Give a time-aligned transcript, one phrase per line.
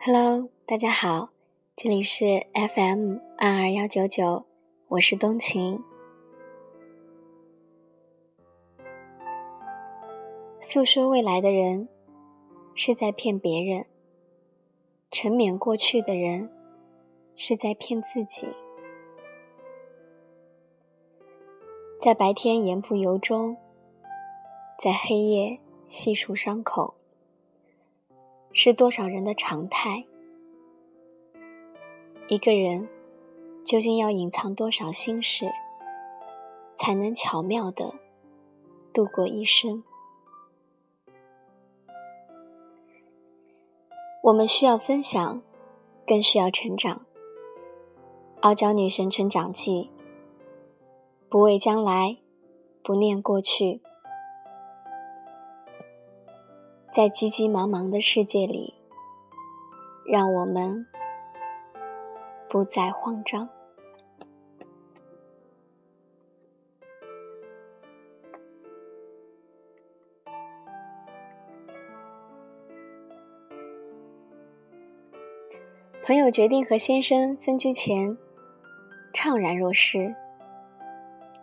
[0.00, 1.30] Hello，大家好，
[1.74, 4.46] 这里是 FM 二二幺九九，
[4.86, 5.82] 我是冬晴。
[10.60, 11.88] 诉说未来的人
[12.76, 13.86] 是在骗别人，
[15.10, 16.48] 沉湎过去的人
[17.34, 18.46] 是在骗自己。
[22.00, 23.56] 在白天言不由衷，
[24.80, 25.58] 在黑夜
[25.88, 26.94] 细数伤口，
[28.60, 30.04] 是多少人的常态？
[32.26, 32.88] 一个人
[33.64, 35.48] 究竟要隐藏多少心事，
[36.76, 37.94] 才能巧妙的
[38.92, 39.84] 度过一生？
[44.24, 45.40] 我们需要分享，
[46.04, 47.06] 更需要成长。
[48.40, 49.88] 傲娇女神成长记。
[51.28, 52.16] 不畏将来，
[52.82, 53.80] 不念过去，
[56.92, 58.74] 在急急忙忙的世界里，
[60.04, 60.84] 让我们
[62.48, 63.48] 不再慌张。
[76.02, 78.16] 朋友决定和先生分居前，
[79.12, 80.14] 怅然若失。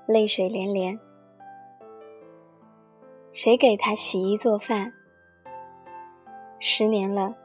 [0.08, 1.00] 泪水连连，
[3.32, 4.92] 谁给他洗衣做饭？
[6.68, 7.38] 十年了，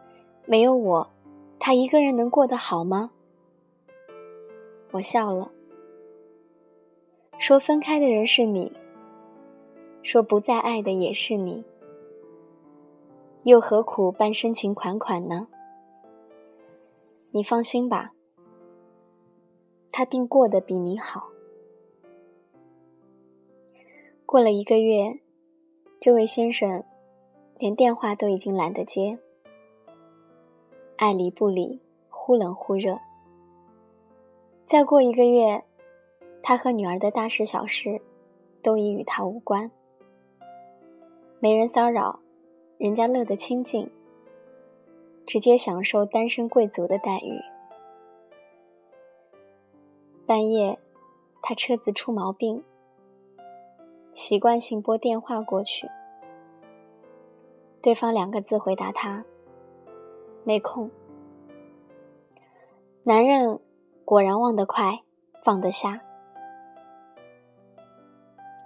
[0.46, 1.10] 没有我，
[1.58, 3.10] 他一个人能过得好吗？
[4.92, 5.52] 我笑了，
[7.38, 8.72] 说分开的人是你，
[10.02, 11.62] 说不再爱的也是你，
[13.42, 15.48] 又何苦办深情款款呢？
[17.30, 18.12] 你放心吧，
[19.90, 21.28] 他定过得比你好。
[24.24, 25.20] 过了一个月，
[26.00, 26.82] 这位先生
[27.60, 29.18] 连电话都已经懒得接，
[30.96, 31.78] 爱理不理，
[32.08, 32.98] 忽冷忽热。
[34.66, 35.62] 再过一个月，
[36.42, 38.00] 他和女儿的大事小事
[38.62, 39.70] 都已与他无关，
[41.38, 42.18] 没人骚扰，
[42.78, 43.90] 人家乐得清静，
[45.26, 47.38] 直接享受单身贵族的待遇。
[50.24, 50.78] 半夜，
[51.42, 52.64] 他车子出毛病。
[54.14, 55.86] 习惯性拨电话过去，
[57.82, 59.24] 对方两个字回答他
[60.44, 60.90] ：“没空。”
[63.04, 63.58] 男人
[64.04, 65.00] 果然忘得快，
[65.42, 66.02] 放得下。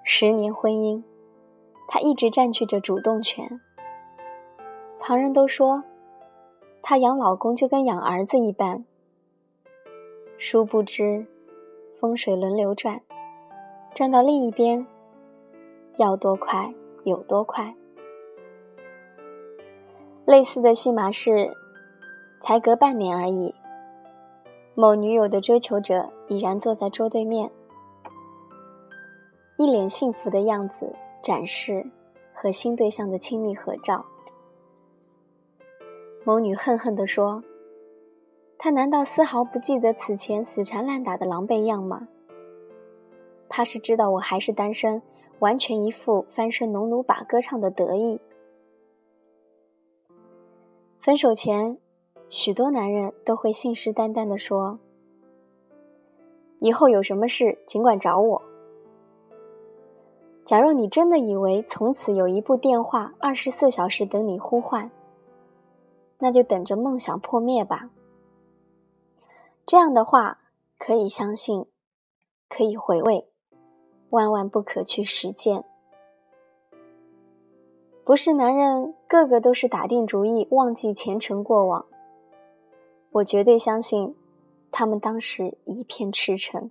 [0.03, 1.03] 十年婚姻，
[1.87, 3.61] 他一直占据着主动权。
[4.99, 5.85] 旁人都说，
[6.83, 8.85] 他养老公就跟养儿子一般。
[10.37, 11.27] 殊不知，
[12.01, 13.01] 风水轮流转，
[13.95, 14.87] 转到另一边。
[15.97, 16.75] 要多快
[17.05, 17.73] 有多快。
[20.27, 21.53] 类似的戏码是，
[22.41, 23.55] 才隔半年而已，
[24.75, 27.51] 某女友的追求者已然坐在桌对面，
[29.59, 31.87] 一脸幸福的样子展示
[32.33, 34.05] 和新对象的亲密合照。
[36.25, 37.45] 某女恨恨地说
[38.57, 42.09] ：“他难道丝毫不记得此前死缠烂打的狼狈样吗？
[43.51, 45.03] 怕是知道我还是单身。”
[45.41, 48.19] 完全一副翻身农奴把歌唱的得意。
[51.05, 51.77] 分手前，
[52.31, 54.79] 许多男人都会信誓旦旦地说
[56.61, 58.43] ：“以后有什么事尽管找我。”
[60.47, 64.91] 假若你真的以为从此有一部电话二十四小时等你呼唤，
[66.21, 67.91] 那就等着梦想破灭吧。
[69.67, 70.39] 这样的话，
[70.79, 71.67] 可以相信，
[72.49, 73.29] 可以回味。
[74.09, 75.67] 万万不可去实践。
[78.05, 81.87] 不是男人个个都是打定主意忘记前尘过往。
[83.13, 84.15] 我绝对相信，
[84.71, 86.71] 他们当时一片赤诚。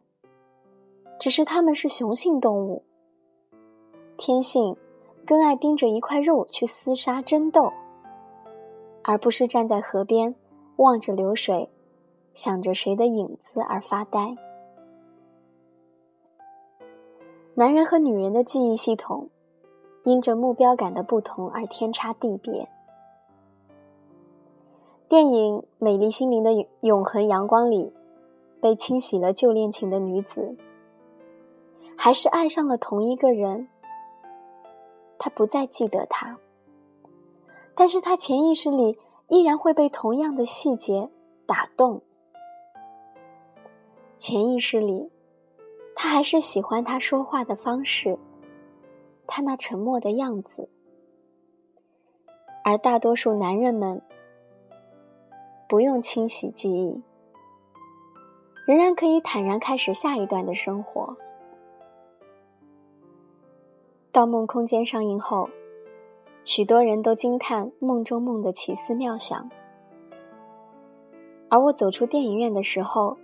[1.20, 2.84] 只是他们是雄性动物，
[4.18, 4.76] 天性
[5.26, 7.72] 更爱盯着一块肉去厮杀争斗，
[9.04, 10.36] 而不是站在河边
[10.76, 11.70] 望着流水，
[12.34, 14.36] 想着谁的影子而发呆。
[17.56, 19.30] 男人和女人的记忆系统，
[20.04, 22.68] 因着目标感的不同而天差地别。
[25.10, 26.52] 电影《美丽心灵的
[26.82, 27.92] 永恒阳光》里，
[28.62, 30.56] 被清洗了旧恋情的女子，
[31.98, 33.68] 还是爱上了同一个人。
[35.18, 36.38] 她不再记得他，
[37.76, 38.98] 但是她潜意识里
[39.28, 41.10] 依然会被同样的细节
[41.46, 42.02] 打动。
[44.18, 45.10] 潜意识里。
[45.96, 48.18] 他还是喜欢他说话的方式，
[49.36, 50.70] 他那沉默的样子。
[52.64, 54.00] 而大多数男人们，
[55.68, 57.02] 不用清洗记忆，
[58.68, 61.02] 仍然可以坦然开始下一段的生活。
[64.12, 65.50] 《盗梦空间》上映后，
[66.46, 69.50] 许多人都惊叹梦中梦的奇思妙想，
[71.50, 73.18] 而我走出电影院的时候，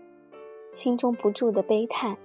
[0.74, 2.18] 心中不住的悲叹。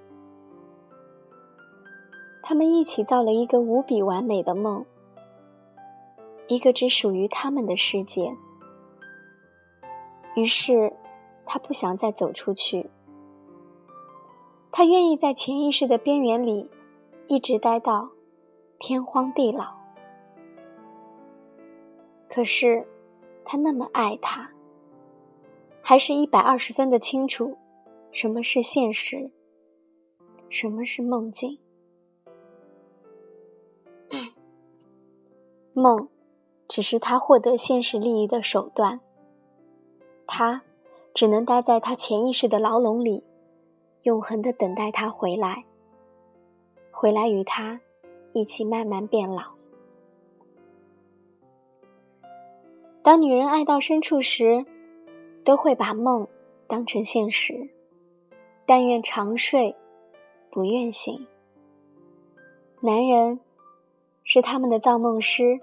[2.46, 4.84] 他们一起造了一个无比完美的梦，
[6.46, 8.36] 一个只属于他们的世界。
[10.36, 10.92] 于是，
[11.46, 12.90] 他不想再走出去，
[14.70, 16.68] 他愿意在潜意识的边缘里，
[17.28, 18.10] 一直待到。
[18.78, 19.72] 天荒地老，
[22.28, 22.86] 可是
[23.42, 24.50] 他那么爱他，
[25.80, 27.56] 还是一百二十分的清楚
[28.12, 29.30] 什么是现实，
[30.50, 31.58] 什么是梦境。
[35.84, 36.08] 梦
[36.66, 39.00] 只是他获得现实利益的手段，
[40.26, 40.62] 他
[41.12, 43.22] 只能待在他潜意识的牢笼里，
[44.04, 45.66] 永恒的等待他回来，
[46.90, 47.82] 回来与他。
[48.32, 49.52] 一起慢慢变老。
[53.00, 54.66] 当女人爱到深处时，
[55.44, 56.26] 都会把梦
[56.66, 57.68] 当成现实，
[58.66, 59.76] 但愿长睡，
[60.50, 61.26] 不愿醒。
[62.80, 63.38] 男人
[64.24, 65.60] 是他们的造梦师，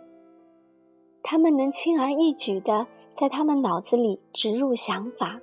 [1.24, 5.40] 他们能轻而易举的在他们脑子里植入想法，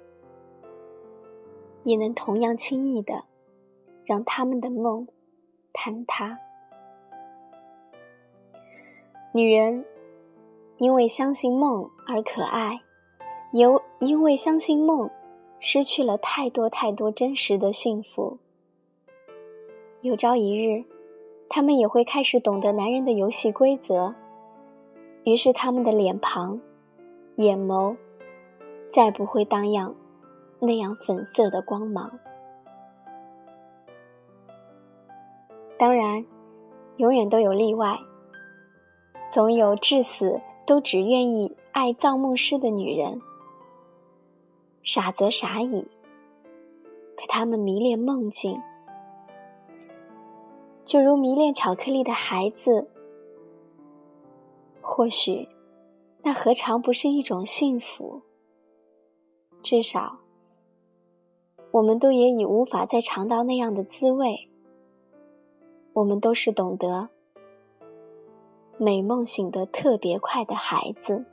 [1.84, 3.24] 也能同样轻易的
[4.04, 5.06] 让他们的梦
[5.72, 6.38] 坍塌。
[9.32, 9.84] 女人
[10.78, 12.80] 因为相信梦而可爱，
[13.52, 15.10] 又因为相信梦，
[15.60, 18.38] 失去了太多太多真实的幸福。
[20.00, 20.84] 有朝一日，
[21.48, 24.14] 她们也会开始懂得男人的游戏规则，
[25.24, 26.60] 于是他们的脸庞、
[27.36, 27.96] 眼眸，
[28.92, 29.94] 再不会荡漾
[30.60, 32.18] 那样粉色的光芒。
[35.78, 36.24] 当然，
[36.96, 37.98] 永远都有例外。
[39.30, 43.20] 总有至死都只愿意爱造梦师的女人，
[44.82, 45.86] 傻则傻矣。
[47.14, 48.58] 可他们迷恋梦境，
[50.84, 52.88] 就如迷恋巧克力的孩子。
[54.90, 55.46] 或许，
[56.22, 58.22] 那何尝不是一种幸福？
[59.62, 60.18] 至少，
[61.70, 64.48] 我们都也已无法再尝到那样的滋味。
[65.92, 67.10] 我们都是懂得。
[68.78, 71.26] 美梦醒得特别快的孩子。